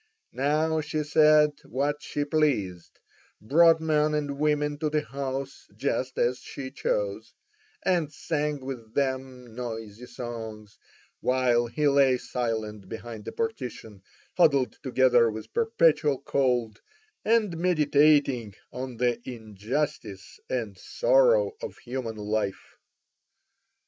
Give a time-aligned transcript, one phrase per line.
[0.33, 2.97] Now she said what she pleased,
[3.39, 7.35] brought men and women to the house just as she chose,
[7.85, 10.79] and sang with them noisy songs,
[11.19, 14.01] while he lay silent behind the partition
[14.37, 16.81] huddled together with perpetual cold,
[17.23, 22.75] and meditating on the injustice and sorrow of human life.